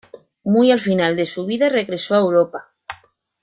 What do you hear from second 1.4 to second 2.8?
vida regresó a Europa.